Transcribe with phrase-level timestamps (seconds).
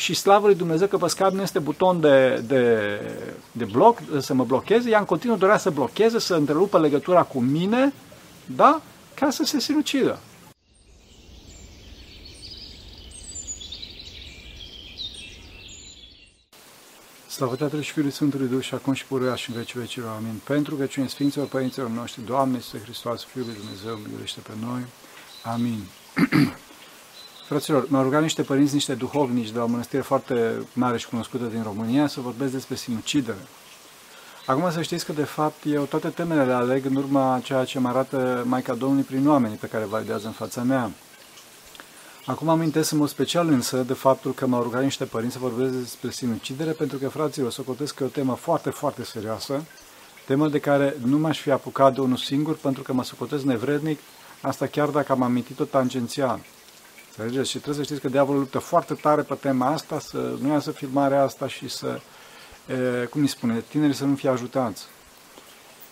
[0.00, 2.88] și slavă lui Dumnezeu că pe scaun nu este buton de, de,
[3.52, 7.40] de bloc, să mă blocheze, ea în continuu dorea să blocheze, să întrerupă legătura cu
[7.40, 7.92] mine,
[8.46, 8.80] da?
[9.14, 10.18] Ca să se sinucidă.
[17.28, 20.14] Slavă Tatălui și Fiului Sfântului Duh și acum și puruia și în vecii vecilor.
[20.16, 20.40] Amin.
[20.44, 24.82] Pentru că cine Sfinților Părinților noștri, Doamne, Iisuse Hristos, Fiul lui Dumnezeu, miluiește pe noi.
[25.44, 25.80] Amin.
[27.50, 31.44] Fraților, m-au rugat niște părinți, niște duhovnici de la o mănăstire foarte mare și cunoscută
[31.44, 33.38] din România să vorbesc despre sinucidere.
[34.46, 37.78] Acum să știți că, de fapt, eu toate temele le aleg în urma ceea ce
[37.78, 40.90] mă arată Maica Domnului prin oamenii pe care validează în fața mea.
[42.26, 45.72] Acum amintesc în mod special însă de faptul că m-au rugat niște părinți să vorbesc
[45.72, 49.64] despre sinucidere, pentru că, fraților, să cotesc că e o temă foarte, foarte serioasă,
[50.26, 53.98] temă de care nu m-aș fi apucat de unul singur, pentru că mă socotesc nevrednic,
[54.40, 56.40] asta chiar dacă am amintit-o tangențial.
[57.16, 57.50] Înțelegeți?
[57.50, 60.70] Și trebuie să știți că diavolul luptă foarte tare pe tema asta, să nu iasă
[60.70, 62.00] filmarea asta și să,
[63.02, 64.82] e, cum îi spune, tinerii să nu fie ajutați.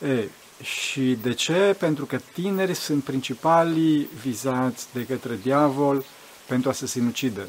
[0.03, 0.29] E,
[0.63, 1.77] și de ce?
[1.79, 6.05] Pentru că tinerii sunt principalii vizați de către diavol
[6.47, 7.47] pentru a se sinucide.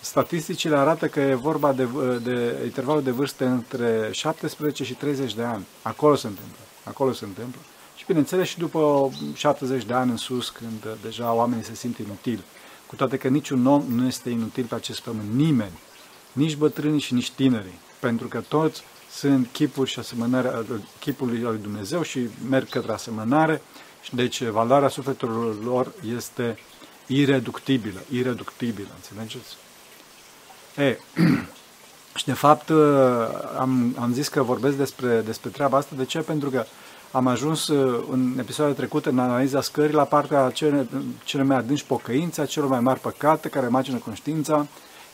[0.00, 1.88] Statisticile arată că e vorba de,
[2.22, 5.66] de intervalul de vârstă între 17 și 30 de ani.
[5.82, 6.56] Acolo se întâmplă.
[6.84, 7.60] Acolo se întâmplă.
[7.96, 12.44] Și bineînțeles și după 70 de ani în sus, când deja oamenii se simt inutili.
[12.86, 15.32] Cu toate că niciun om nu este inutil pe acest pământ.
[15.34, 15.78] Nimeni.
[16.32, 17.78] Nici bătrânii și nici tinerii.
[17.98, 20.50] Pentru că toți sunt chipuri și asemănare
[21.00, 23.62] chipul lui Dumnezeu și merg către asemănare.
[24.12, 26.58] Deci valoarea sufletelor lor este
[27.06, 29.56] ireductibilă, ireductibilă, înțelegeți?
[30.76, 30.98] E,
[32.18, 32.70] și de fapt
[33.58, 35.94] am, am zis că vorbesc despre, despre treaba asta.
[35.96, 36.18] De ce?
[36.18, 36.64] Pentru că
[37.16, 37.68] am ajuns
[38.10, 40.88] în episoadele trecute în analiza scării la partea cele,
[41.24, 44.66] cele mai adânci pocăințe, a celor mai mari păcate care imagină conștiința,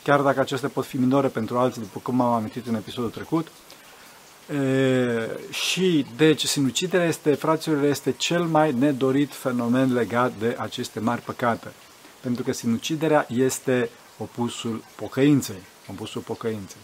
[0.02, 3.46] chiar dacă acestea pot fi minore pentru alții, după cum am amintit în episodul trecut.
[4.50, 11.20] E, și, deci, sinuciderea este, fraților, este cel mai nedorit fenomen legat de aceste mari
[11.20, 11.72] păcate.
[12.20, 15.62] Pentru că sinuciderea este opusul pocăinței.
[15.90, 16.80] Opusul pocăinței.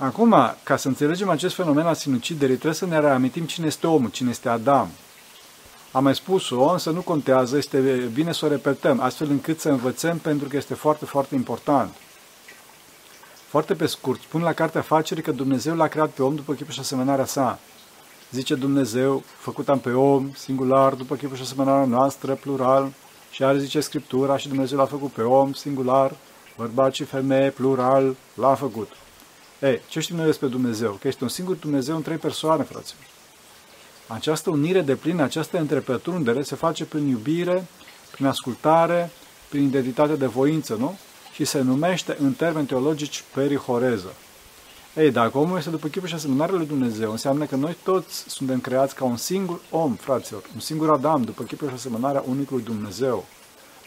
[0.00, 4.10] Acum, ca să înțelegem acest fenomen al sinuciderii, trebuie să ne reamintim cine este omul,
[4.10, 4.88] cine este Adam.
[5.92, 7.78] Am mai spus-o, însă nu contează, este
[8.12, 11.94] bine să o repetăm, astfel încât să învățăm, pentru că este foarte, foarte important.
[13.48, 16.72] Foarte pe scurt, spun la Cartea Facerii că Dumnezeu l-a creat pe om după chipul
[16.72, 17.58] și asemănarea sa.
[18.30, 22.92] Zice Dumnezeu, făcut am pe om, singular, după chipul și asemănarea noastră, plural,
[23.30, 26.12] și are, zice Scriptura, și Dumnezeu l-a făcut pe om, singular,
[26.56, 28.88] bărbat și femeie, plural, l-a făcut.
[29.60, 30.92] Ei, ce știm noi despre Dumnezeu?
[30.92, 33.02] Că este un singur Dumnezeu în trei persoane, fraților.
[34.06, 37.66] Această unire de plină, această întrepătrundere se face prin iubire,
[38.10, 39.10] prin ascultare,
[39.48, 40.98] prin identitate de voință, nu?
[41.38, 44.12] și se numește în termeni teologici perihoreză.
[44.96, 48.60] Ei, dacă omul este după chipul și asemănarea lui Dumnezeu, înseamnă că noi toți suntem
[48.60, 53.26] creați ca un singur om, fraților, un singur Adam, după chipul și asemănarea unicului Dumnezeu.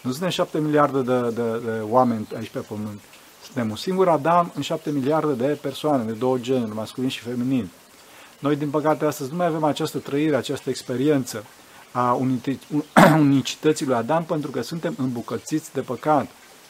[0.02, 3.00] Nu suntem șapte miliarde de, de, de oameni aici pe pământ.
[3.44, 7.70] Suntem un singur Adam în șapte miliarde de persoane, de două genuri, masculin și feminin.
[8.40, 11.46] Noi, din păcate, astăzi nu mai avem această trăire, această experiență
[11.92, 12.14] a
[13.20, 16.28] unicității lui Adam, pentru că suntem îmbucățiți de păcat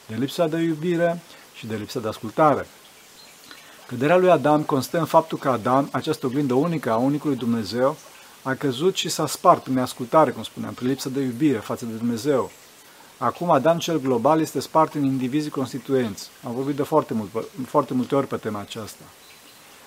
[0.07, 1.21] de lipsa de iubire
[1.55, 2.67] și de lipsa de ascultare.
[3.87, 7.97] Căderea lui Adam constă în faptul că Adam, această oglindă unică a unicului Dumnezeu,
[8.41, 11.93] a căzut și s-a spart prin ascultare, cum spuneam, prin lipsa de iubire față de
[11.93, 12.51] Dumnezeu.
[13.21, 16.29] Acum Adam cel global este spart în indivizii constituenți.
[16.45, 17.29] Am vorbit de foarte, mult,
[17.67, 19.03] foarte multe ori pe tema aceasta.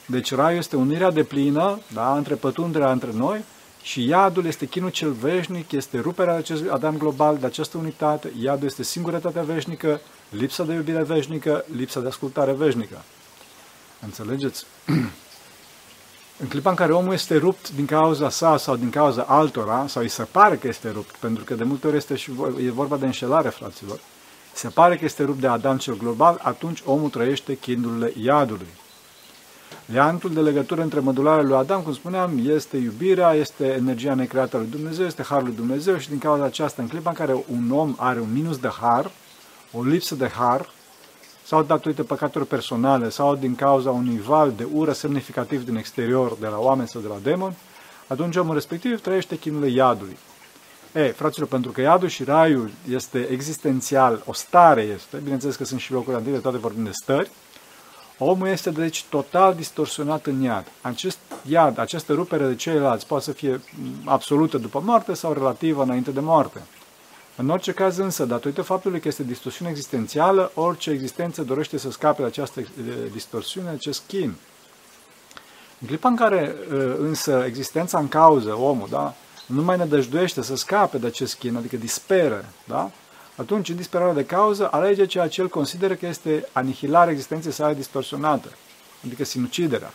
[0.06, 3.45] Deci raiul este unirea de plină, da, între pătunderea între noi
[3.83, 8.67] și iadul este chinul cel veșnic, este ruperea acestui Adam global de această unitate, iadul
[8.67, 13.03] este singurătatea veșnică, lipsa de iubire veșnică, lipsa de ascultare veșnică.
[14.01, 14.65] Înțelegeți?
[16.39, 20.03] în clipa în care omul este rupt din cauza sa sau din cauza altora, sau
[20.03, 22.31] îi se pare că este rupt, pentru că de multe ori este și
[22.65, 23.99] e vorba de înșelare, fraților,
[24.53, 28.66] se pare că este rupt de Adam cel global, atunci omul trăiește chinurile iadului.
[29.86, 34.66] Leantul de legătură între mădularele lui Adam, cum spuneam, este iubirea, este energia necreată lui
[34.66, 37.95] Dumnezeu, este harul lui Dumnezeu și din cauza aceasta, în clipa în care un om
[37.98, 39.10] are un minus de har,
[39.72, 40.71] o lipsă de har,
[41.45, 46.47] sau datorită păcatelor personale, sau din cauza unui val de ură semnificativ din exterior, de
[46.47, 47.57] la oameni sau de la demoni,
[48.07, 50.17] atunci omul respectiv trăiește chinurile iadului.
[50.93, 55.81] E, fraților, pentru că iadul și raiul este existențial, o stare este, bineînțeles că sunt
[55.81, 57.31] și locuri antike, toate vorbim de stări,
[58.19, 60.67] Omul este deci total distorsionat în iad.
[60.81, 63.61] Acest iad, această rupere de ceilalți poate să fie
[64.05, 66.63] absolută după moarte sau relativă înainte de moarte.
[67.36, 72.21] În orice caz însă, datorită faptului că este distorsiune existențială, orice existență dorește să scape
[72.21, 72.60] de această
[73.13, 74.34] distorsiune, acest chin.
[75.81, 76.57] În clipa în care
[76.98, 79.15] însă existența în cauză, omul, da,
[79.47, 82.91] nu mai nădăjduiește să scape de acest chin, adică disperă, da?
[83.36, 87.75] atunci, în disperarea de cauză, alege ceea ce el consideră că este anihilarea existenței sale
[87.75, 88.48] distorsionată,
[89.04, 89.92] adică sinuciderea.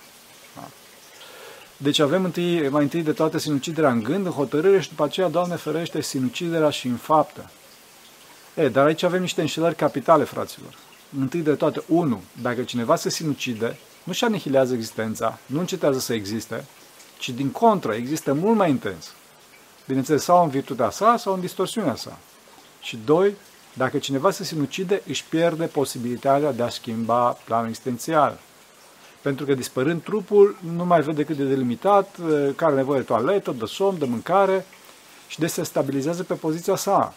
[1.79, 1.85] Da?
[1.85, 5.27] Deci avem întâi, mai întâi de toate sinuciderea în gând, în hotărâre și după aceea,
[5.27, 7.49] Doamne ferește, sinuciderea și în faptă.
[8.55, 10.73] E, dar aici avem niște înșelări capitale, fraților.
[11.19, 16.65] Întâi de toate, unu, dacă cineva se sinucide, nu-și anihilează existența, nu încetează să existe,
[17.17, 19.13] ci din contră, există mult mai intens.
[19.87, 22.17] Bineînțeles, sau în virtutea sa, sau în distorsiunea sa.
[22.81, 23.33] Și doi,
[23.73, 28.39] dacă cineva se sinucide, își pierde posibilitatea de a schimba planul existențial.
[29.21, 32.15] Pentru că dispărând trupul, nu mai vede cât de delimitat,
[32.55, 34.65] care are nevoie de toaletă, de somn, de mâncare
[35.27, 37.13] și de se stabilizează pe poziția sa.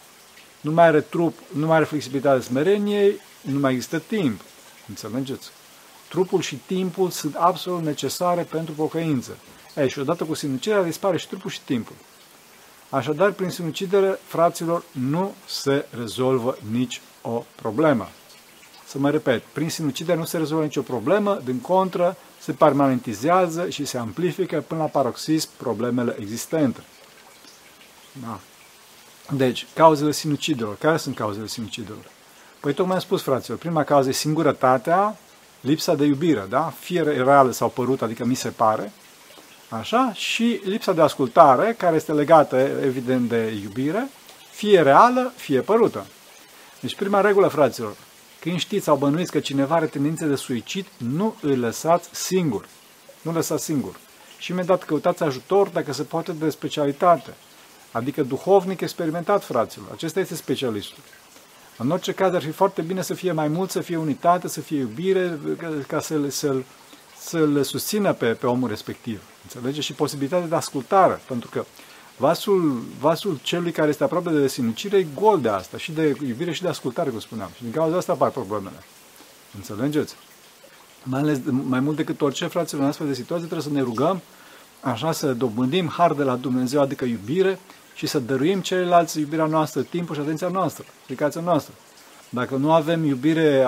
[0.61, 4.41] Nu mai are trup, nu mai are flexibilitatea smereniei, nu mai există timp.
[4.89, 5.51] Înțelegeți?
[6.09, 9.37] Trupul și timpul sunt absolut necesare pentru pocăință.
[9.77, 11.95] Ei, și odată cu sinuciderea dispare și trupul și timpul.
[12.91, 18.09] Așadar, prin sinucidere, fraților, nu se rezolvă nici o problemă.
[18.93, 23.85] Să mă repet, prin sinucidere nu se rezolvă nicio problemă, din contră, se permanentizează și
[23.85, 26.81] se amplifică până la paroxism problemele existente.
[28.13, 28.41] Da.
[29.37, 30.77] Deci, cauzele sinucidelor.
[30.77, 32.11] Care sunt cauzele sinucidelor?
[32.61, 35.17] Păi tocmai am spus, fraților, prima cauză e singurătatea,
[35.61, 36.73] lipsa de iubire, da?
[36.81, 38.93] Fie reală sau părut, adică mi se pare,
[39.69, 40.13] Așa?
[40.15, 44.09] Și lipsa de ascultare, care este legată, evident, de iubire,
[44.51, 46.07] fie reală, fie părută.
[46.81, 47.95] Deci, prima regulă, fraților,
[48.43, 52.69] când știți sau bănuiți că cineva are tendințe de suicid, nu îl lăsați singur.
[53.21, 53.97] Nu lăsați singur.
[54.39, 57.35] Și imediat căutați ajutor, dacă se poate, de specialitate.
[57.93, 59.89] Adică duhovnic experimentat, fraților.
[59.93, 61.03] Acesta este specialistul.
[61.79, 64.61] În orice caz, ar fi foarte bine să fie mai mult, să fie unitate, să
[64.61, 65.39] fie iubire,
[65.87, 66.65] ca să-l, să-l,
[67.19, 69.21] să-l susțină pe, pe omul respectiv.
[69.43, 69.81] Înțelege?
[69.81, 71.65] Și posibilitatea de ascultare, pentru că
[72.23, 76.53] vasul, vasul celui care este aproape de sinucire e gol de asta, și de iubire
[76.53, 77.51] și de ascultare, cum spuneam.
[77.57, 78.83] Și din cauza asta apar problemele.
[79.57, 80.15] Înțelegeți?
[81.03, 84.21] Mai, ales, mai mult decât orice, fraților, în astfel de situații trebuie să ne rugăm,
[84.81, 87.59] așa să dobândim har de la Dumnezeu, adică iubire,
[87.95, 91.75] și să dăruim celelalte iubirea noastră, timpul și atenția noastră, aplicația noastră.
[92.29, 93.67] Dacă nu avem iubire,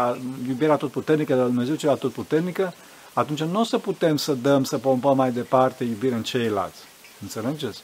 [0.48, 2.74] iubirea puternică de la Dumnezeu, cea puternică,
[3.12, 6.78] atunci nu o să putem să dăm, să pompăm mai departe iubire în ceilalți.
[7.22, 7.82] Înțelegeți?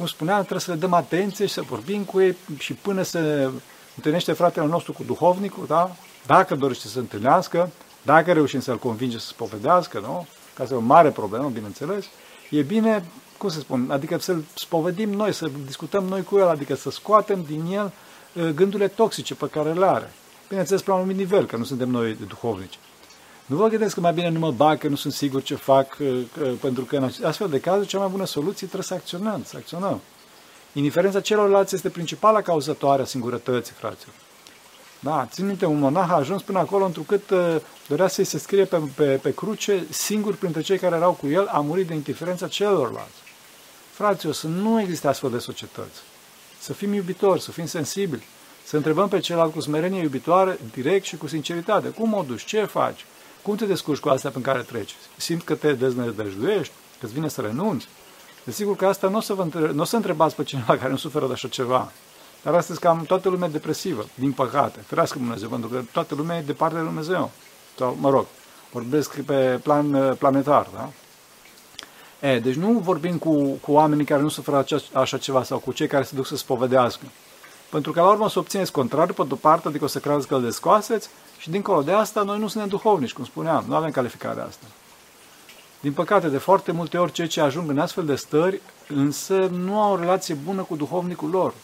[0.00, 3.50] Cum spuneam, trebuie să le dăm atenție și să vorbim cu ei și până se
[3.96, 5.90] întâlnește fratele nostru cu duhovnicul, da?
[6.26, 7.70] Dacă dorește să se întâlnească,
[8.02, 10.26] dacă reușim să-l convinge să se povedească, nu?
[10.54, 12.04] Ca să o mare problemă, bineînțeles,
[12.50, 13.04] e bine,
[13.38, 17.44] cum să spun, adică să-l spovedim noi, să discutăm noi cu el, adică să scoatem
[17.46, 17.92] din el
[18.34, 20.12] uh, gândurile toxice pe care le are.
[20.48, 22.78] Bineînțeles, pe un anumit nivel, că nu suntem noi duhovnici.
[23.50, 25.96] Nu vă gândeți că mai bine nu mă bag, că nu sunt sigur ce fac,
[26.60, 30.00] pentru că în astfel de cazuri cea mai bună soluție trebuie să acționăm, să acționăm.
[30.72, 34.14] Indiferența celorlalți este principala cauzătoare a singurătății, fraților.
[35.00, 37.56] Da, țin minte, un monah a ajuns până acolo întrucât uh,
[37.88, 41.46] dorea să-i se scrie pe, pe, pe cruce, singur printre cei care erau cu el,
[41.46, 43.18] a murit de indiferența celorlalți.
[43.90, 46.00] Fraților, să nu existe astfel de societăți.
[46.60, 48.26] Să fim iubitori, să fim sensibili,
[48.64, 51.88] să întrebăm pe celălalt cu smerenie iubitoare, direct și cu sinceritate.
[51.88, 52.44] Cum o duci?
[52.44, 53.04] Ce faci?
[53.42, 54.94] Cum te descurci cu astea pe care treci?
[55.16, 56.72] Simt că te deznădăjduiești?
[56.98, 57.88] Că îți vine să renunți?
[58.44, 59.72] Desigur că asta nu o să, vă între...
[59.72, 61.92] n-o să întrebați pe cineva care nu suferă de așa ceva.
[62.42, 64.80] Dar astăzi cam toată lumea e depresivă, din păcate.
[64.86, 67.30] Ferească Dumnezeu, pentru că toată lumea e departe de Dumnezeu.
[67.78, 68.26] Sau, mă rog,
[68.72, 70.90] vorbesc pe plan planetar, da?
[72.28, 75.72] E, deci nu vorbim cu, cu oamenii care nu suferă așa, așa ceva sau cu
[75.72, 77.04] cei care se duc să spovedească.
[77.70, 80.34] Pentru că la urmă să obțineți contrariu pe de-o parte, adică o să credeți că
[80.34, 81.08] îl descoaseți
[81.40, 84.64] și dincolo de asta, noi nu suntem duhovnici, cum spuneam, nu avem calificarea asta.
[85.80, 89.80] Din păcate, de foarte multe ori, cei ce ajung în astfel de stări, însă nu
[89.80, 91.54] au o relație bună cu duhovnicul lor.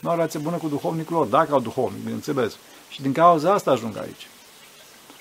[0.00, 2.56] Nu au o relație bună cu duhovnicul lor, dacă au duhovnic, bineînțeles.
[2.88, 4.28] Și din cauza asta ajung aici.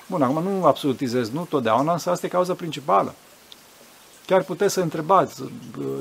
[0.08, 3.14] Bun, acum nu absolutizez, nu totdeauna, însă asta e cauza principală.
[4.26, 5.42] Chiar puteți să întrebați,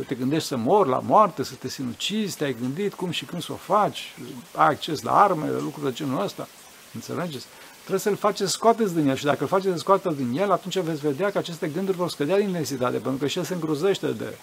[0.07, 3.53] te gândești să mor la moarte, să te sinucizi, te-ai gândit cum și când să
[3.53, 4.15] o faci,
[4.55, 6.49] ai acces la arme, lucruri de genul ăsta.
[6.95, 7.47] Înțelegeți?
[7.85, 10.51] Trebuie să-l faceți să scoateți din el și dacă îl faceți să scoateți din el,
[10.53, 13.55] atunci veți vedea că aceste gânduri vor scădea din intensitate, pentru că și el se
[13.55, 14.37] îngruzește de,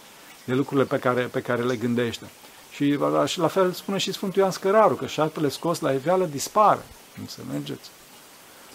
[0.46, 2.26] de lucrurile pe care, pe care le gândește.
[2.72, 6.82] Și, și la fel spune și Sfântul Ioan Scăraru, că șarpele scos la iveală dispare.
[7.20, 7.90] Înțelegeți?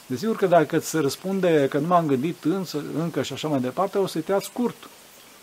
[0.06, 3.98] Desigur că dacă se răspunde că nu m-am gândit însă, încă și așa mai departe,
[3.98, 4.76] o să-i tăiați scurt.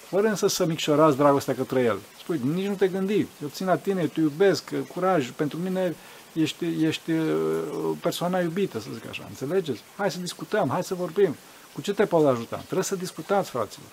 [0.09, 1.97] fără însă să micșorați dragostea către el.
[2.19, 5.95] Spui, nici nu te gândi, eu țin la tine, te iubesc, curaj, pentru mine
[6.33, 9.81] ești, ești uh, persoana iubită, să zic așa, înțelegeți?
[9.97, 11.35] Hai să discutăm, hai să vorbim.
[11.73, 12.55] Cu ce te pot ajuta?
[12.55, 13.87] Trebuie să discutați, fraților.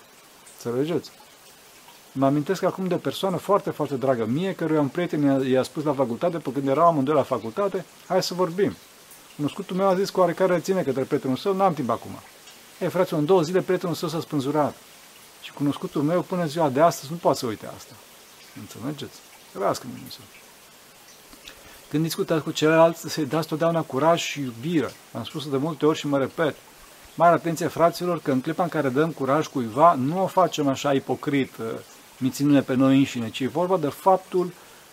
[0.63, 1.11] Înțelegeți?
[2.11, 5.83] Mă amintesc acum de o persoană foarte, foarte dragă mie, căruia un prieten i-a spus
[5.83, 8.75] la facultate, pe când eram amândoi la facultate, hai să vorbim.
[9.35, 12.11] Cunoscutul meu a zis cu oarecare ține către prietenul său, n-am timp acum.
[12.79, 14.75] Ei, frate, în două zile prietenul său s-a spânzurat.
[15.41, 17.93] Și cunoscutul meu până ziua de astăzi nu poate să uite asta.
[18.59, 19.19] Înțelegeți?
[19.53, 20.40] Răscă Dumnezeu.
[21.91, 24.91] Când discutați cu ceilalți, să-i dați totdeauna curaj și iubire.
[25.13, 26.55] Am spus de multe ori și mă repet.
[27.15, 30.93] Mare atenție, fraților, că în clipa în care dăm curaj cuiva, nu o facem așa
[30.93, 31.65] ipocrit, uh,
[32.17, 34.45] mițindu-ne pe noi înșine, ci e vorba de faptul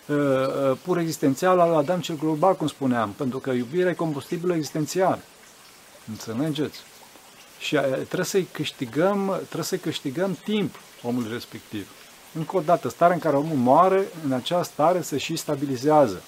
[0.05, 4.55] uh, uh, pur existențial al Adam cel global, cum spuneam, pentru că iubirea e combustibilul
[4.55, 5.19] existențial.
[6.09, 6.79] Înțelegeți?
[7.59, 11.87] Și trebuie să-i câștigăm, trebuie să câștigăm timp omul respectiv.
[12.33, 16.21] Încă o dată, starea în care omul moare, în acea stare se și stabilizează.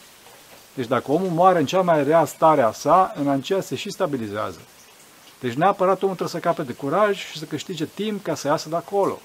[0.74, 3.90] Deci dacă omul moare în cea mai rea stare a sa, în aceea se și
[3.90, 4.60] stabilizează.
[5.40, 8.76] Deci neapărat omul trebuie să capete curaj și să câștige timp ca să iasă de
[8.76, 9.20] acolo.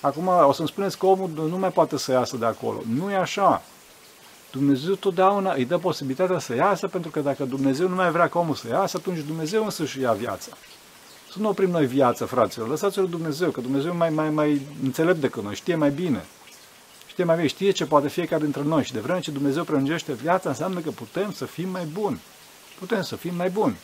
[0.00, 2.82] Acum o să-mi spuneți că omul nu mai poate să iasă de acolo.
[2.94, 3.62] Nu e așa.
[4.50, 8.38] Dumnezeu totdeauna îi dă posibilitatea să iasă, pentru că dacă Dumnezeu nu mai vrea ca
[8.38, 10.52] omul să iasă, atunci Dumnezeu își ia viața.
[11.32, 12.68] Să nu oprim noi viața, fraților.
[12.68, 16.24] Lăsați-l Dumnezeu, că Dumnezeu e mai, mai, mai înțelept decât noi, știe mai bine.
[17.14, 18.84] Știe mai bine, știe ce poate fiecare dintre noi.
[18.84, 22.20] Și de vreme ce Dumnezeu prelungește viața, înseamnă că putem să fim mai buni.
[22.78, 23.76] Putem să fim mai buni.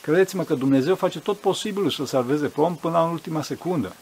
[0.00, 3.92] Credeți-mă că Dumnezeu face tot posibilul să salveze pe om până la ultima secundă.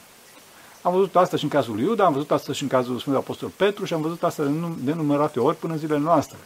[0.83, 3.19] Am văzut asta și în cazul lui Iuda, am văzut asta și în cazul Sfântului
[3.19, 4.45] Apostol Petru și am văzut asta
[4.79, 6.39] de numărate ori până în zilele noastre.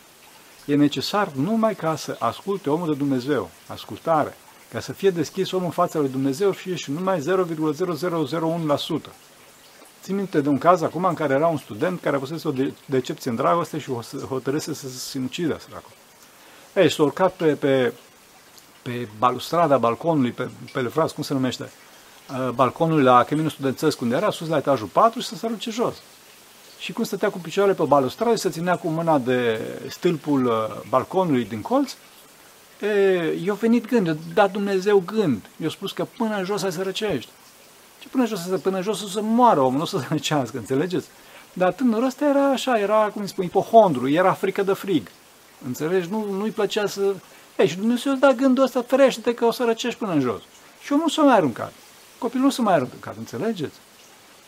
[0.65, 4.37] E necesar numai ca să asculte omul de Dumnezeu, ascultare,
[4.73, 9.27] ca să fie deschis omul în fața lui Dumnezeu fie și numai 0,0001%.
[10.09, 12.53] Țin minte de un caz acum în care era un student care avusese o
[12.85, 13.91] decepție în dragoste și
[14.29, 15.91] hotărâse să se sinucidă, săracul.
[16.75, 17.93] Ei, s-a urcat pe, pe,
[18.83, 21.71] pe balustrada balconului, pe, pe lefraz, cum se numește,
[22.31, 25.71] uh, balconului la Căminul Studențesc, unde era, sus la etajul 4 și să se arunce
[25.71, 25.95] jos.
[26.79, 30.53] Și cum stătea cu picioarele pe balustradă și se ținea cu mâna de stâlpul uh,
[30.88, 31.93] balconului din colț,
[32.81, 32.88] e,
[33.45, 35.45] i-a venit gând, da Dumnezeu gând.
[35.62, 37.31] I-a spus că până în jos ai să răcești.
[38.00, 41.07] Și până jos, până jos o să moară omul, nu o să se răcească, înțelegeți?
[41.52, 45.11] Dar tânărul ăsta era așa, era, cum îi spun, ipohondru, era frică de frig.
[45.67, 46.11] Înțelegi?
[46.11, 47.14] Nu, nu-i plăcea să...
[47.59, 50.40] Ei, și Dumnezeu îți da gândul ăsta, ferește-te că o să răcești până în jos.
[50.83, 51.73] Și omul nu s-a mai aruncat.
[52.19, 53.76] Copilul nu s-a mai aruncat, înțelegeți?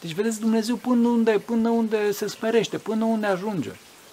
[0.01, 3.71] Deci vedeți Dumnezeu până unde, până unde se smerește, până unde ajunge.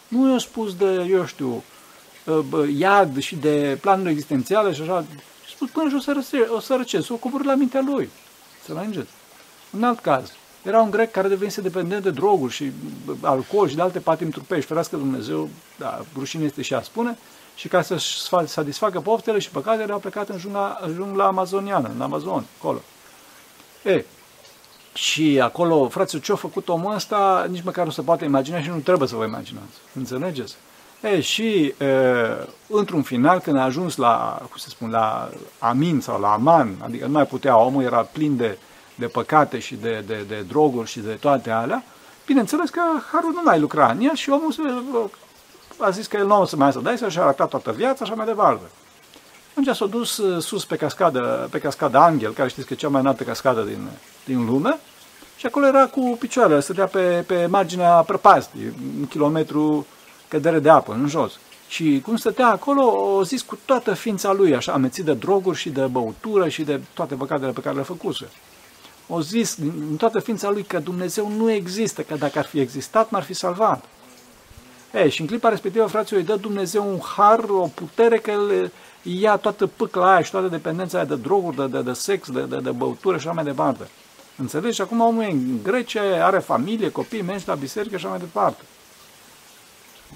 [0.08, 1.64] Nu i-a spus de, eu știu,
[2.78, 4.96] iad și de planuri existențiale și așa.
[4.96, 5.06] A
[5.50, 8.10] spus până și o să, răce, o să răcesc, o cobor la mintea lui.
[8.66, 9.12] Să înțelegeți?
[9.72, 10.32] Un alt caz.
[10.64, 12.72] Era un grec care devenise dependent de droguri și
[13.22, 14.66] alcool și de alte patimi trupești.
[14.66, 17.18] Ferească Dumnezeu, da, rușine este și a spune,
[17.56, 22.02] și ca să-și satisfacă poftele și păcatele, au plecat în jungla, în jungla amazoniană, în
[22.02, 22.82] Amazon, acolo.
[23.84, 24.06] E,
[24.94, 28.78] și acolo, frate, ce-a făcut omul ăsta, nici măcar nu se poate imagina și nu
[28.78, 29.78] trebuie să vă imaginați.
[29.96, 30.56] Înțelegeți?
[31.02, 31.74] E, și e,
[32.68, 37.06] într-un final, când a ajuns la, cum se spun, la Amin sau la Aman, adică
[37.06, 38.58] nu mai putea, omul era plin de,
[38.98, 41.84] de păcate și de, de, de droguri și de toate alea,
[42.26, 44.62] bineînțeles că Harul nu mai lucra în el și omul se,
[45.78, 48.12] a zis că el nu o să mai să dai, și-a arătat toată viața și
[48.12, 48.64] așa mai departe.
[49.50, 52.90] Atunci s-a dus uh, sus pe cascadă, pe cascada Angel, care știți că e cea
[52.90, 53.88] mai înaltă cascadă din,
[54.26, 54.80] din lume,
[55.38, 59.86] și acolo era cu picioarele, stătea pe, pe marginea prăpastii, un kilometru
[60.28, 61.32] cădere de apă în jos.
[61.68, 62.82] Și cum stătea acolo,
[63.16, 66.82] o zis cu toată ființa lui, așa, amețit de droguri și de băutură și de
[66.94, 68.30] toate păcatele pe care le-a făcuse.
[69.08, 73.10] O zis din toată ființa lui că Dumnezeu nu există, că dacă ar fi existat,
[73.10, 73.86] n-ar fi salvat.
[74.94, 78.72] E, și în clipa respectivă, fraților, îi dă Dumnezeu un har, o putere că el
[79.02, 82.42] ia toată pâcla aia și toată dependența aia de droguri, de, de, de sex, de,
[82.42, 83.88] de, de băutură și așa mai departe.
[84.38, 84.76] Înțelegi?
[84.76, 88.20] Și acum omul e în Grecia, are familie, copii, merge la biserică și așa mai
[88.20, 88.64] departe.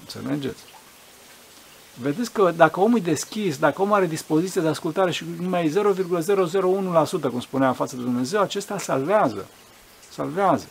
[0.00, 0.71] Înțelegeți?
[2.00, 5.72] Vedeți că dacă omul e deschis, dacă omul are dispoziție de ascultare și numai
[7.18, 9.46] 0,001%, cum spuneam, față de Dumnezeu, acesta salvează.
[10.10, 10.66] Salvează.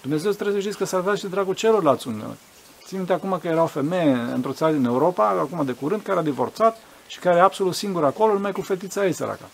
[0.00, 2.38] Dumnezeu trebuie să știți că salvează și dragul celorlalți uneori.
[2.84, 6.18] Țin minte acum că era o femeie într-o țară din Europa, acum de curând, care
[6.18, 9.48] a divorțat și care e absolut singură acolo, numai cu fetița ei săracă.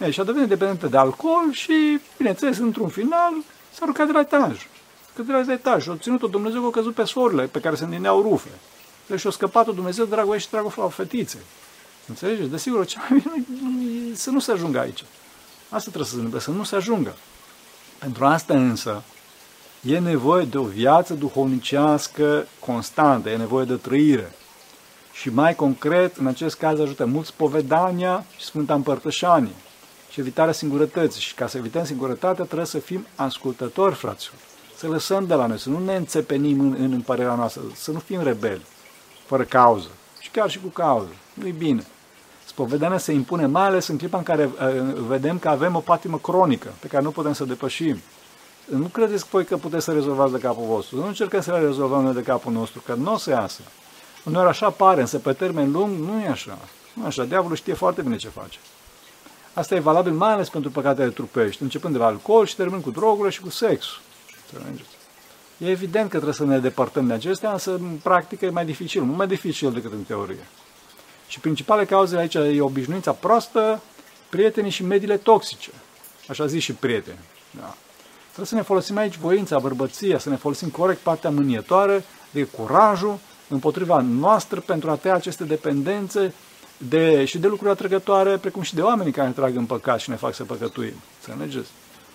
[0.00, 3.32] Ei, și a devenit dependentă de alcool și, bineînțeles, într-un final,
[3.72, 4.66] s-a rugat de la etaj
[5.18, 5.82] câteva de etaj.
[5.82, 8.48] Și au ținut-o Dumnezeu că a căzut pe sorile pe care se îndineau rufe.
[9.08, 11.40] Deci și-a scăpat-o Dumnezeu dragul ei și dragul fetiței.
[12.06, 12.50] Înțelegeți?
[12.50, 15.04] Desigur, cea mai bine să nu se ajungă aici.
[15.68, 17.16] Asta trebuie să se întâmple, să nu se ajungă.
[17.98, 19.02] Pentru asta însă,
[19.80, 24.32] E nevoie de o viață duhovnicească constantă, e nevoie de trăire.
[25.12, 29.54] Și mai concret, în acest caz ajută mult spovedania și Sfânta Împărtășanie
[30.10, 31.20] și evitarea singurătății.
[31.20, 34.40] Și ca să evităm singurătatea, trebuie să fim ascultători, fraților.
[34.76, 37.98] Să lăsăm de la noi, să nu ne înțepenim în, în părerea noastră, să nu
[37.98, 38.62] fim rebeli,
[39.28, 39.88] fără cauză.
[40.20, 41.12] Și chiar și cu cauză.
[41.34, 41.86] Nu-i bine.
[42.46, 46.18] Spovedania se impune mai ales în clipa în care uh, vedem că avem o patimă
[46.18, 47.98] cronică pe care nu putem să depășim.
[48.64, 50.96] Nu credeți voi că puteți să rezolvați de capul vostru.
[50.96, 53.60] Nu încercăm să le rezolvăm noi de capul nostru, că nu o să iasă.
[54.24, 56.58] Uneori așa pare, însă pe termen lung nu e așa.
[56.92, 57.24] Nu e așa.
[57.24, 58.58] Diavolul știe foarte bine ce face.
[59.52, 62.90] Asta e valabil mai ales pentru păcatele trupești, începând de la alcool și terminând cu
[62.90, 63.86] drogurile și cu sex.
[65.58, 69.02] E evident că trebuie să ne depărtăm de acestea, însă în practică e mai dificil,
[69.02, 70.46] mult mai dificil decât în teorie.
[71.28, 73.82] Și principale cauze aici e obișnuința proastă,
[74.28, 75.70] prietenii și mediile toxice.
[76.28, 77.18] Așa zis și prieteni.
[77.50, 77.74] Da.
[78.24, 83.18] Trebuie să ne folosim aici voința, bărbăția, să ne folosim corect partea mânietoare, de curajul
[83.48, 86.34] împotriva noastră pentru a tăia aceste dependențe
[86.76, 90.10] de, și de lucruri atrăgătoare, precum și de oamenii care ne trag în păcat și
[90.10, 90.94] ne fac să păcătuim.
[91.20, 91.68] Să înțelegeți?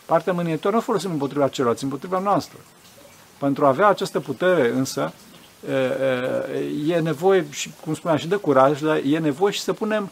[0.05, 2.57] Partea mânietoare nu o folosim împotriva celorlalți, împotriva noastră.
[3.43, 5.13] Pentru a avea această putere, însă,
[6.87, 10.11] e nevoie, și, cum spuneam, și de curaj, dar e nevoie și să punem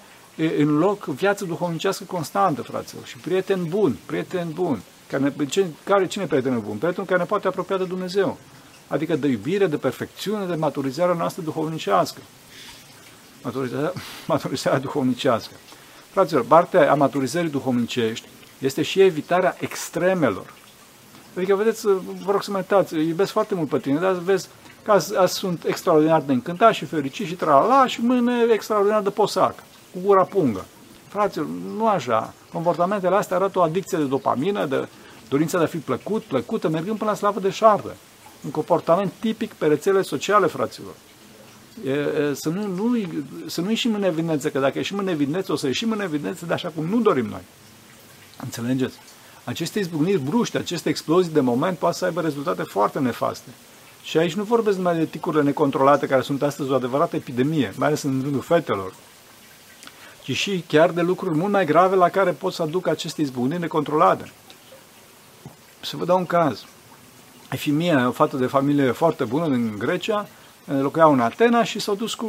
[0.58, 4.82] în loc viață duhovnicească constantă, fraților, și prieten bun, prieten bun.
[5.08, 5.34] Care,
[5.84, 6.78] care, cine e prietenul bun?
[6.78, 8.38] Prietenul care ne poate apropia de Dumnezeu.
[8.88, 12.20] Adică de iubire, de perfecțiune, de maturizarea noastră duhovnicească.
[13.42, 13.94] Maturizarea,
[14.28, 15.54] maturizarea duhovnicească.
[16.12, 18.28] Fraților, partea a maturizării duhovnicești
[18.60, 20.60] este și evitarea extremelor.
[21.38, 21.86] Adică, vedeți,
[22.26, 24.48] vă rog să mă uitați, iubesc foarte mult pe tine, dar vezi
[24.84, 29.10] că azi, azi sunt extraordinar de încântat și fericit și tralala și mâine extraordinar de
[29.10, 29.56] posac,
[29.94, 30.66] cu gura pungă.
[31.08, 32.34] Fraților, nu așa.
[32.54, 34.88] Comportamentele astea arată o adicție de dopamină, de
[35.30, 37.96] dorința de a fi plăcut, plăcută, mergând până la slavă de șartă.
[38.44, 40.94] Un comportament tipic pe rețele sociale, fraților.
[41.86, 42.98] E, e, să, nu, nu,
[43.46, 46.46] să nu ieșim în evidență, că dacă ieșim în evidență, o să ieșim în evidență
[46.46, 47.42] de așa cum nu dorim noi.
[48.44, 48.98] Înțelegeți?
[49.44, 53.50] Aceste izbucniri bruște, aceste explozii de moment poate să aibă rezultate foarte nefaste.
[54.04, 57.88] Și aici nu vorbesc numai de ticurile necontrolate, care sunt astăzi o adevărată epidemie, mai
[57.88, 58.94] ales în rândul fetelor,
[60.24, 63.60] ci și chiar de lucruri mult mai grave la care pot să aducă aceste izbucniri
[63.60, 64.32] necontrolate.
[65.82, 66.66] Să vă dau un caz.
[67.52, 70.28] Efimia, o fată de familie foarte bună din Grecia,
[70.66, 72.28] locuiau în Atena și s-au dus cu,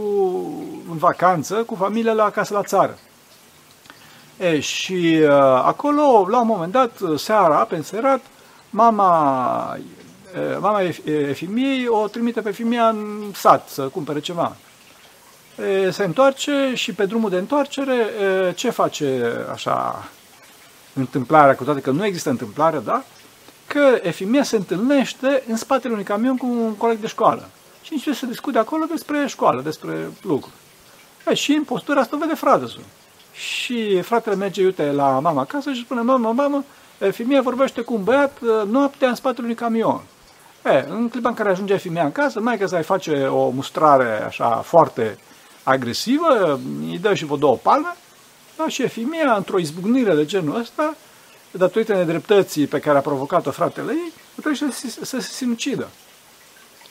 [0.90, 2.98] în vacanță cu familia la acasă la țară.
[4.42, 5.30] E, și uh,
[5.64, 8.20] acolo, la un moment dat, seara, pe înserat,
[8.70, 9.76] mama,
[10.34, 14.56] uh, mama Efimiei o trimite pe Efimia în sat să cumpere ceva.
[15.84, 20.08] E, se întoarce și pe drumul de întoarcere, e, ce face așa
[20.94, 23.04] întâmplarea, cu toate că nu există întâmplare, da?
[23.66, 27.48] Că Efimia se întâlnește în spatele unui camion cu un coleg de școală.
[27.82, 30.54] Și începe să discute acolo despre școală, despre lucruri.
[31.28, 32.64] E, și în postura asta vede frate
[33.32, 36.64] Și fratele merge, iute, la mama acasă și spune, mamă, mamă,
[37.10, 40.02] femeia vorbește cu un băiat noaptea în spatele unui camion.
[40.64, 44.24] E, în clipa în care ajunge femeia în casă, mai că să-i face o mustrare
[44.24, 45.18] așa foarte
[45.62, 47.96] agresivă, îi dă și vă două palme,
[48.56, 50.94] da, și femeia, într-o izbucnire de genul ăsta,
[51.50, 55.88] datorită nedreptății pe care a provocat-o fratele ei, trebuie să, să, să se sinucidă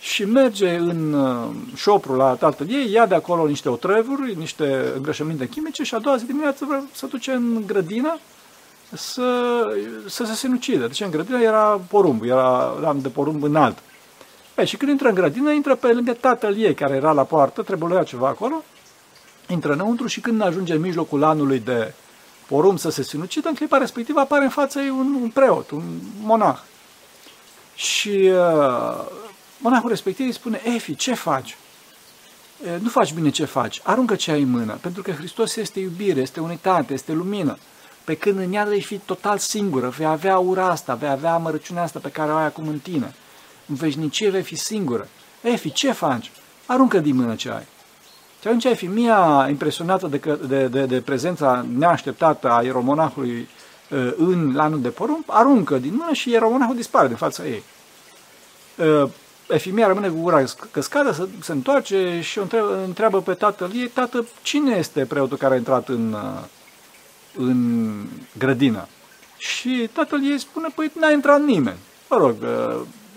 [0.01, 5.47] și merge în uh, șopru la tatăl ei, ia de acolo niște otrăvuri, niște îngrășăminte
[5.47, 8.19] chimice și a doua zi dimineață vrea să duce în grădină
[8.93, 9.63] să,
[10.07, 10.87] să se sinucide.
[10.87, 13.77] Deci în grădină era porumb, era lam de porumb înalt.
[14.57, 17.61] E, și când intră în grădină, intră pe lângă tatăl ei, care era la poartă,
[17.61, 18.63] trebuie ceva acolo,
[19.47, 21.93] intră înăuntru și când ajunge în mijlocul anului de
[22.47, 25.83] porumb să se sinucidă, în clipa respectivă apare în fața ei un, un preot, un
[26.21, 26.59] monah.
[27.75, 29.05] Și uh,
[29.61, 31.57] monahul respectiv îi spune, Efi, ce faci?
[32.79, 36.21] Nu faci bine ce faci, aruncă ce ai în mână, pentru că Hristos este iubire,
[36.21, 37.57] este unitate, este lumină.
[38.03, 41.83] Pe când în ea vei fi total singură, vei avea ura asta, vei avea amărăciunea
[41.83, 43.13] asta pe care o ai acum în tine.
[43.65, 45.07] În veșnicie vei fi singură.
[45.41, 46.31] Efi, ce faci?
[46.65, 47.67] Aruncă din mână ce ai.
[48.41, 53.47] Și atunci Efi, mia impresionată de, de, de, de prezența neașteptată a ieromonahului
[54.17, 57.63] în lanul de porumb, aruncă din mână și ieromonahul dispare din fața ei
[59.51, 63.87] Efimia rămâne cu gura căscată, se, se întoarce și o întreabă, întreabă pe tatăl ei,
[63.87, 66.15] tată, cine este preotul care a intrat în,
[67.37, 67.91] în
[68.37, 68.87] grădină?
[69.37, 71.77] Și tatăl ei spune, păi n-a intrat nimeni.
[72.09, 72.35] Mă rog,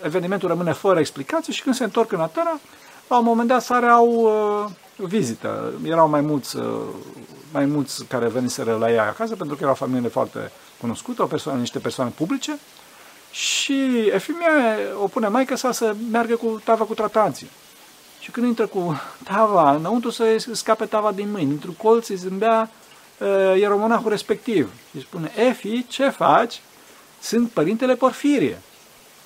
[0.03, 2.61] evenimentul rămâne fără explicație și când se întorc în Atena,
[3.09, 4.71] la un moment dat sare au uh,
[5.09, 5.73] vizită.
[5.85, 6.65] Erau mai mulți, uh,
[7.53, 11.27] mai mulți care veniseră la ea acasă, pentru că era o familie foarte cunoscută, o
[11.27, 12.59] persoană, niște persoane publice,
[13.35, 14.51] și Efimia
[15.03, 17.47] o pune maică sa să meargă cu tava cu tratanție.
[18.21, 22.71] Și când intră cu tava înăuntru să scape tava din mâini, într-un colț îi zâmbea
[23.19, 24.73] uh, ieromonahul respectiv.
[24.95, 26.61] Îi spune, Efi, ce faci?
[27.21, 28.59] Sunt părintele Porfirie.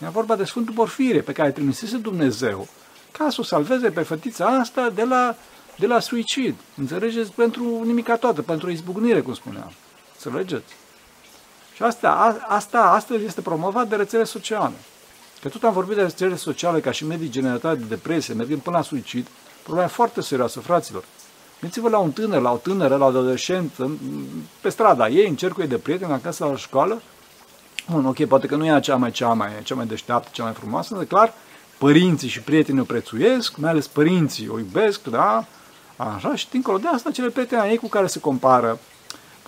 [0.04, 2.68] E vorba de Sfântul Porfirie, pe care trimisese Dumnezeu
[3.12, 5.36] ca să o salveze pe fătița asta de la,
[5.76, 6.54] de la suicid.
[6.76, 7.32] Înțelegeți?
[7.32, 9.72] Pentru nimica toată, pentru izbucnire, cum spuneam.
[10.14, 10.74] Înțelegeți?
[11.78, 14.74] Și asta, a, asta astăzi este promovat de rețele sociale.
[15.42, 18.76] Că tot am vorbit de rețele sociale ca și medii generate de depresie, mergând până
[18.76, 19.26] la suicid,
[19.62, 21.04] problema e foarte serioasă, fraților.
[21.60, 23.90] Gândiți-vă la un tânăr, la o tânără, la o adolescentă,
[24.60, 27.02] pe strada ei, în cercul ei de prieteni, acasă la școală.
[27.90, 30.52] Bun, ok, poate că nu e cea mai, cea mai, cea mai deșteaptă, cea mai
[30.52, 31.34] frumoasă, dar clar,
[31.78, 35.44] părinții și prietenii o prețuiesc, mai ales părinții o iubesc, da?
[35.96, 38.78] Așa, și dincolo de asta, cele prieteni ei cu care se compară.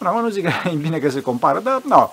[0.01, 2.13] Până acum nu zic că e bine că se compară, dar, nu,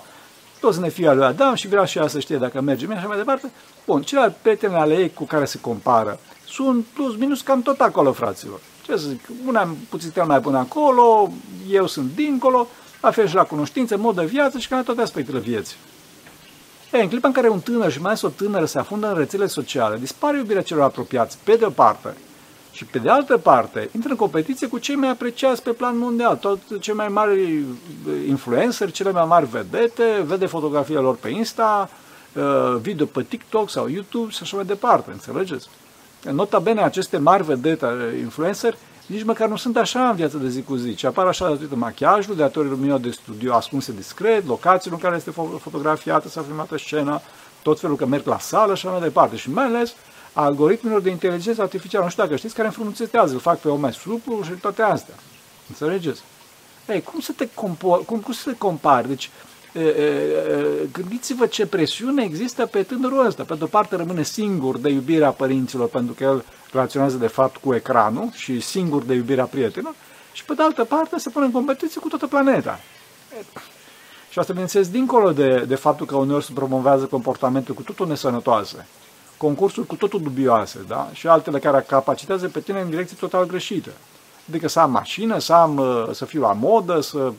[0.60, 3.00] toți ne fie lui Adam și vrea și ea să știe dacă merge bine și
[3.00, 3.52] așa mai departe.
[3.86, 8.12] Bun, celelalte prieteni ale ei cu care se compară sunt plus minus cam tot acolo,
[8.12, 8.60] fraților.
[8.82, 11.32] Ce să zic, una puțin mai până acolo,
[11.70, 12.68] eu sunt dincolo,
[13.00, 15.76] la fel și la cunoștință, mod de viață și cam toate aspectele vieții.
[16.92, 19.16] E, în clipa în care un tânăr și mai ales o tânără se afundă în
[19.16, 22.16] rețele sociale, dispare iubirea celor apropiați, pe de o parte,
[22.78, 26.36] și pe de altă parte, intră în competiție cu cei mai apreciați pe plan mondial,
[26.36, 27.64] tot cei mai mari
[28.28, 31.90] influenceri, cele mai mari vedete, vede fotografiile lor pe Insta,
[32.32, 35.68] uh, video pe TikTok sau YouTube și așa mai departe, înțelegeți?
[36.30, 37.86] Nota bene, aceste mari vedete,
[38.20, 41.48] influenceri, nici măcar nu sunt așa în viața de zi cu zi, ci apar așa
[41.48, 46.78] datorită machiajului, datorită luminilor de studio ascunse discret, locațiile în care este fotografiată sau filmată
[46.78, 47.22] scena,
[47.62, 49.36] tot felul că merg la sală și așa mai departe.
[49.36, 49.94] Și mai ales
[50.32, 53.80] a algoritmilor de inteligență artificială, nu știu dacă știți, care înfrumusețează, îl fac pe om
[53.80, 55.14] mai suplu și toate astea.
[55.68, 56.20] Înțelegeți?
[56.88, 59.08] Ei, cum să te, compor, cum, cum să te compari?
[59.08, 59.30] Deci,
[59.72, 63.42] e, e, gândiți-vă ce presiune există pe tânărul ăsta.
[63.42, 67.74] Pe de-o parte rămâne singur de iubirea părinților, pentru că el relaționează de fapt cu
[67.74, 69.94] ecranul și singur de iubirea prietenilor,
[70.32, 72.80] și pe de altă parte se pune în competiție cu toată planeta.
[74.30, 78.86] Și asta, bineînțeles, dincolo de, de faptul că uneori se promovează comportamente cu totul nesănătoase
[79.38, 81.10] concursuri cu totul dubioase, da?
[81.12, 83.90] Și altele care capacitează pe tine în direcții total greșite.
[84.48, 87.32] Adică să am mașină, să, am, uh, să fiu la modă, să,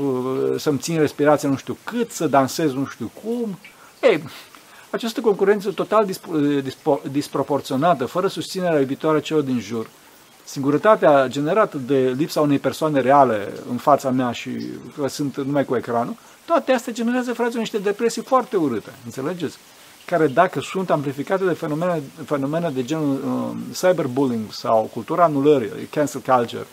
[0.00, 3.58] uh, să-mi țin respirația nu știu cât, să dansez nu știu cum.
[4.02, 4.22] Ei,
[4.90, 9.86] această concurență total dispo, dispo, disproporționată, fără susținerea iubitoare celor din jur,
[10.44, 14.50] singurătatea generată de lipsa unei persoane reale în fața mea și
[14.96, 18.90] că sunt numai cu ecranul, toate astea generează, fraților, niște depresii foarte urâte.
[19.04, 19.58] Înțelegeți?
[20.10, 26.20] Care dacă sunt amplificate de fenomene, fenomene de genul uh, cyberbullying sau cultura anulării, cancel
[26.20, 26.66] culture,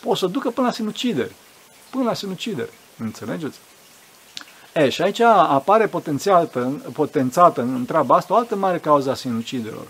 [0.00, 1.34] pot să ducă până la sinucideri.
[1.90, 2.70] Până la sinucideri.
[2.98, 3.58] Înțelegeți?
[4.72, 9.86] E, și aici apare potențiată, potențată în treaba asta o altă mare cauză a sinuciderilor.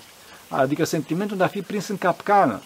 [0.48, 2.60] Adică sentimentul de a fi prins în capcană,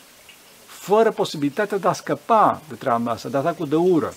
[0.66, 4.14] fără posibilitatea de a scăpa de treaba asta, de atacul de ură.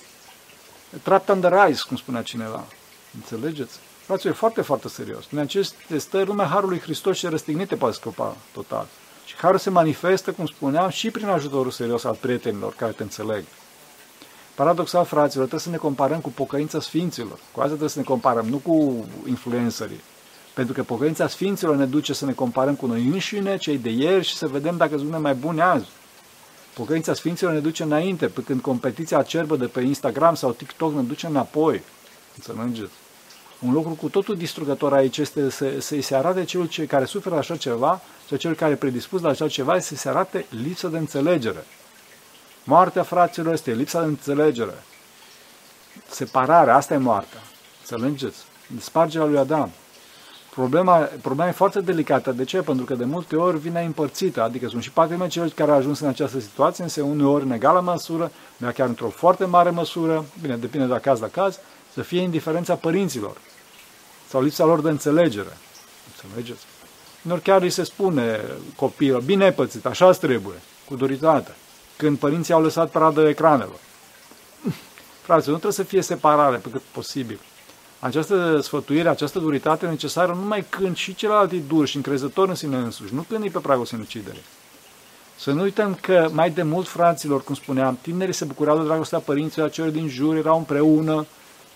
[1.03, 2.63] Trapped under ice, cum spunea cineva.
[3.15, 3.79] Înțelegeți?
[4.09, 5.25] Fraților, e foarte, foarte serios.
[5.31, 8.87] În aceste stări, lumea Harului Hristos și răstignite poate scăpa total.
[9.25, 13.43] Și Harul se manifestă, cum spuneam, și prin ajutorul serios al prietenilor care te înțeleg.
[14.55, 17.39] Paradoxal, fraților, trebuie să ne comparăm cu pocăința Sfinților.
[17.51, 20.01] Cu asta trebuie să ne comparăm, nu cu influencerii.
[20.53, 24.25] Pentru că pocăința Sfinților ne duce să ne comparăm cu noi înșine, cei de ieri,
[24.25, 25.87] și să vedem dacă sunt mai buni azi.
[26.73, 31.01] Pocăința Sfinților ne duce înainte, pe când competiția acerbă de pe Instagram sau TikTok ne
[31.01, 31.81] duce înapoi.
[32.35, 32.91] Înțelegeți?
[33.65, 37.35] Un lucru cu totul distrugător aici este să, să-i se arate celul ce, care suferă
[37.35, 40.97] așa ceva sau cel care e predispus la așa ceva, să se arate lipsă de
[40.97, 41.65] înțelegere.
[42.63, 44.83] Moartea fraților este lipsa de înțelegere.
[46.09, 47.39] Separarea, asta e moartea.
[47.79, 48.37] Înțelegeți?
[48.79, 49.71] Spargerea lui Adam.
[50.49, 52.31] Problema, problema e foarte delicată.
[52.31, 52.61] De ce?
[52.61, 54.43] Pentru că de multe ori vine împărțită.
[54.43, 57.79] Adică sunt și patru cei care au ajuns în această situație, însă uneori în egală
[57.79, 58.31] măsură,
[58.73, 61.59] chiar într-o foarte mare măsură, bine, depinde de la caz la caz,
[61.93, 63.37] să fie indiferența părinților
[64.29, 65.57] sau lipsa lor de înțelegere.
[66.23, 66.63] Înțelegeți?
[67.21, 68.39] Nor chiar îi se spune
[68.75, 71.55] copilul, bine ai pățit, așa trebuie, cu duritate,
[71.97, 73.79] când părinții au lăsat pradă ecranelor.
[75.25, 77.39] Fraților, nu trebuie să fie separare pe cât posibil.
[77.99, 82.55] Această sfătuire, această duritate e necesară numai când și celălalt e dur și încrezător în
[82.55, 84.43] sine însuși, nu când e pe pragul sinuciderii.
[85.37, 89.19] Să nu uităm că mai de mult, fraților, cum spuneam, tinerii se bucurau de dragostea
[89.19, 91.25] părinților, celor din jur erau împreună,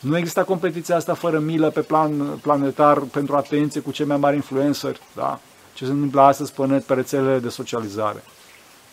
[0.04, 4.36] nu exista competiția asta fără milă pe plan planetar pentru atenție cu cei mai mari
[4.36, 5.40] influenceri, da?
[5.74, 8.24] Ce se întâmplă astăzi pe net, pe rețelele de socializare.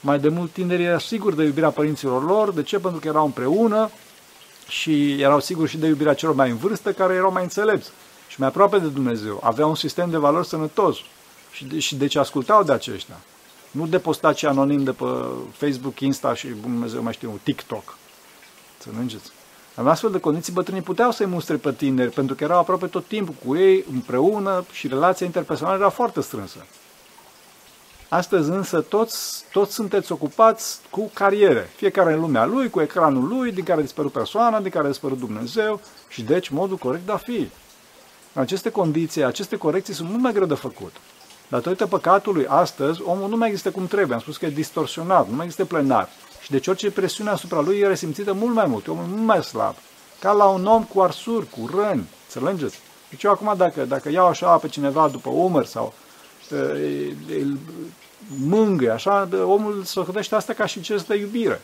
[0.00, 2.52] Mai de mult tinerii erau siguri de iubirea părinților lor.
[2.52, 2.78] De ce?
[2.78, 3.90] Pentru că erau împreună
[4.68, 7.90] și erau siguri și de iubirea celor mai în vârstă, care erau mai înțelepți.
[8.28, 10.96] și mai aproape de Dumnezeu, aveau un sistem de valori sănătos
[11.52, 13.16] și, de, și deci ascultau de aceștia.
[13.70, 15.04] Nu de postaci anonim de pe
[15.52, 17.96] Facebook, Insta și Dumnezeu mai știu, TikTok.
[18.78, 19.30] Să înțelegeți?
[19.80, 23.06] În astfel de condiții, bătrânii puteau să-i mustre pe tineri, pentru că erau aproape tot
[23.06, 26.66] timpul cu ei, împreună și relația interpersonală era foarte strânsă.
[28.08, 33.52] Astăzi însă toți, toți sunteți ocupați cu cariere, fiecare în lumea lui, cu ecranul lui,
[33.52, 37.12] din care a dispărut persoana, din care a dispărut Dumnezeu și deci modul corect de
[37.12, 37.48] a fi.
[38.32, 40.92] În aceste condiții, aceste corecții sunt mult mai greu de făcut.
[41.48, 44.14] Datorită păcatului, astăzi, omul nu mai există cum trebuie.
[44.14, 46.08] Am spus că e distorsionat, nu mai există plenar.
[46.42, 49.74] Și deci orice presiune asupra lui e resimțită mult mai mult, omul mult mai slab.
[50.20, 52.80] Ca la un om cu arsuri, cu răni, înțelegeți?
[53.10, 55.94] Deci eu acum dacă, dacă iau așa pe cineva după umăr sau
[57.28, 57.58] îl
[58.38, 61.60] mângă, așa, omul se hădește asta ca și gest de iubire.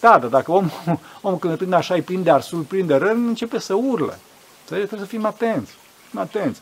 [0.00, 0.70] Da, dar dacă omul,
[1.22, 4.18] omul când îl prinde așa, îi prinde arsul, prinde răni, începe să urle.
[4.64, 5.72] Trebuie să fim atenți,
[6.10, 6.60] fim atenți.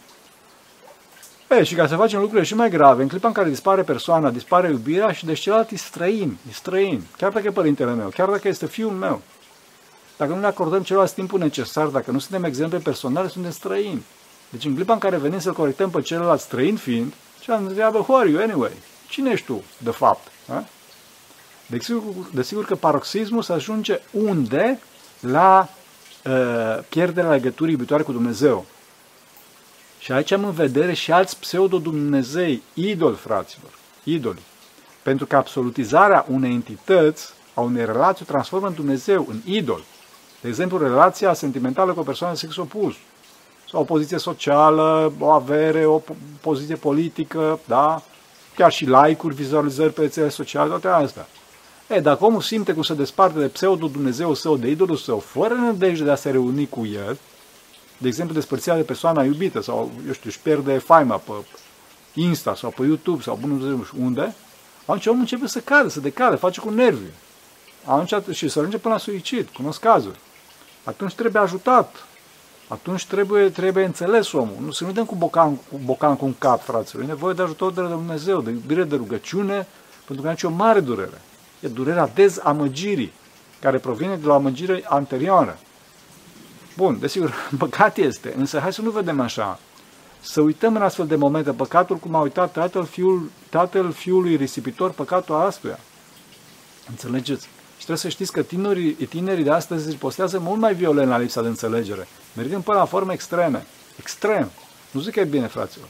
[1.49, 4.31] E, și ca să facem lucrurile și mai grave, în clipa în care dispare persoana,
[4.31, 8.29] dispare iubirea și deci celălalt e străin, e străin, chiar dacă e părintele meu, chiar
[8.29, 9.23] dacă este fiul meu.
[10.17, 14.05] Dacă nu ne acordăm celălalt timpul necesar, dacă nu suntem exemple personale, suntem străini.
[14.49, 17.99] Deci în clipa în care venim să-l corectăm pe celălalt străin fiind, și am întreabă,
[17.99, 18.73] who are you anyway?
[19.09, 20.27] Cine ești tu, de fapt?
[21.67, 24.81] Desigur, desigur că paroxismul se ajunge unde?
[25.21, 25.69] La
[26.25, 28.67] uh, pierderea legăturii iubitoare cu Dumnezeu.
[30.07, 33.71] Și aici am în vedere și alți pseudo-dumnezei, idoli, fraților,
[34.05, 34.41] idoli.
[35.03, 39.85] Pentru că absolutizarea unei entități, a unei relații, o transformă în Dumnezeu, în idol.
[40.41, 42.95] De exemplu, relația sentimentală cu o persoană de sex opus.
[43.71, 46.03] Sau o poziție socială, o avere, o
[46.41, 48.03] poziție politică, da?
[48.57, 51.27] Chiar și like-uri, vizualizări pe rețele sociale, toate astea.
[51.89, 56.05] E, dacă omul simte cum se desparte de pseudo-Dumnezeu său, de idolul său, fără nădejde
[56.05, 57.19] de a se reuni cu el,
[57.99, 61.33] de exemplu, despărțirea de persoana iubită sau, eu știu, își pierde faima pe
[62.15, 64.35] Insta sau pe YouTube sau bunul Dumnezeu unde,
[64.85, 67.11] atunci omul începe să cadă, să decadă, face cu nervi.
[67.85, 70.19] Atunci, și să ajunge până la suicid, cunosc cazuri.
[70.85, 72.07] Atunci trebuie ajutat.
[72.69, 74.57] Atunci trebuie, trebuie înțeles omul.
[74.61, 77.03] Nu să nu dăm cu bocan, cu bocan cu un cap, fraților.
[77.03, 79.67] E nevoie de ajutor de la Dumnezeu, de iubire, de rugăciune,
[80.05, 81.21] pentru că aici o mare durere.
[81.61, 83.13] E durerea dezamăgirii,
[83.61, 85.59] care provine de la o amăgire anterioară.
[86.77, 89.59] Bun, desigur, păcat este, însă hai să nu vedem așa.
[90.21, 94.91] Să uităm în astfel de momente păcatul cum a uitat tatăl, fiul, tatăl fiului risipitor
[94.91, 95.79] păcatul astuia.
[96.89, 97.49] Înțelegeți?
[97.79, 101.19] Și trebuie să știți că tinerii, tinerii de astăzi se postează mult mai violent la
[101.19, 103.67] lipsa de înțelegere, mergând până la forme extreme.
[103.99, 104.51] Extrem.
[104.91, 105.89] Nu zic că e bine, fraților.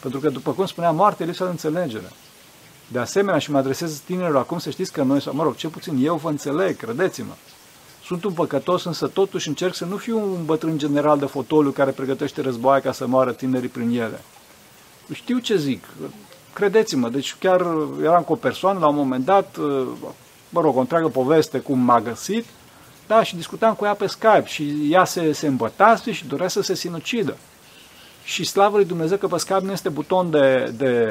[0.00, 2.10] Pentru că, după cum spunea, moarte e lipsa de înțelegere.
[2.88, 5.68] De asemenea, și mă adresez tinerilor acum să știți că noi, sau mă rog, ce
[5.68, 7.32] puțin eu vă înțeleg, credeți-mă.
[8.04, 11.90] Sunt un păcătos, însă totuși încerc să nu fiu un bătrân general de fotoliu care
[11.90, 14.20] pregătește războaie ca să moară tinerii prin ele.
[15.12, 15.84] Știu ce zic,
[16.52, 17.66] credeți-mă, deci chiar
[18.02, 19.56] eram cu o persoană la un moment dat,
[20.48, 22.44] mă rog, o întreagă poveste cum m-a găsit,
[23.06, 26.62] da, și discutam cu ea pe Skype și ea se, se îmbătase și dorea să
[26.62, 27.36] se sinucidă.
[28.24, 31.06] Și slavă lui Dumnezeu că pe Skype nu este buton de, de,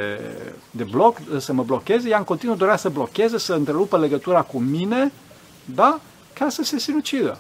[0.71, 4.60] de bloc, să mă blocheze, ea în continuu dorea să blocheze, să întrerupă legătura cu
[4.60, 5.12] mine,
[5.65, 5.99] da?
[6.41, 7.38] Ca să se sinucidă.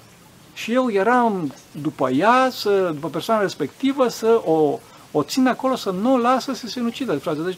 [0.53, 4.79] Și eu eram după ea, să, după persoana respectivă, să o,
[5.11, 7.17] o țin acolo, să nu o lasă să se sinucidă.
[7.17, 7.57] Frate, deci,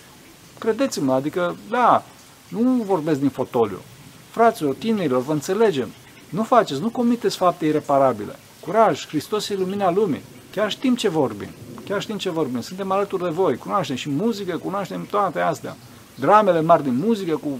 [0.59, 2.03] credeți-mă, adică, da,
[2.47, 3.81] nu vorbesc din fotoliu.
[4.29, 5.89] Fraților, tinerilor, vă înțelegem.
[6.29, 8.35] Nu faceți, nu comiteți fapte ireparabile.
[8.59, 10.21] Curaj, Hristos e lumina lumii.
[10.51, 11.49] Chiar știm ce vorbim.
[11.87, 12.61] Chiar știm ce vorbim.
[12.61, 13.57] Suntem alături de voi.
[13.57, 15.75] Cunoaștem și muzică, cunoaștem toate astea.
[16.15, 17.59] Dramele mari din muzică, cu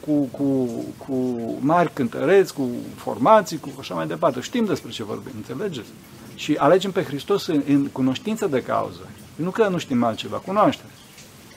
[0.00, 1.14] cu, cu, cu
[1.60, 4.40] mari cântăreți, cu formații, cu așa mai departe.
[4.40, 5.88] Știm despre ce vorbim, înțelegeți?
[6.34, 9.08] Și alegem pe Hristos în, în cunoștință de cauză.
[9.34, 10.86] Nu că nu știm altceva, cunoaștem.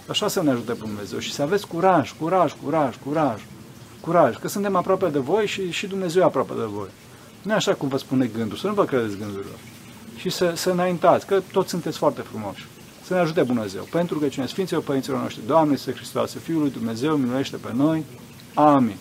[0.08, 3.42] Așa să ne ajute Dumnezeu și să aveți curaj, curaj, curaj, curaj,
[4.02, 6.88] curaj, că suntem aproape de voi și, și Dumnezeu e aproape de voi.
[7.42, 9.58] Nu e așa cum vă spune gândul, să nu vă credeți gândurilor.
[10.16, 12.68] Și să, să înaintați, că toți sunteți foarte frumoși.
[13.04, 13.88] Să ne ajute Dumnezeu.
[13.92, 18.04] Pentru că cine Sfinților Părinților noștri, Doamne, să Hristos, Fiul lui Dumnezeu, miluiește pe noi.
[18.58, 19.00] Amin.